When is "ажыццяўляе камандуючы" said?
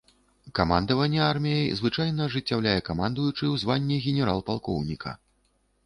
2.29-3.37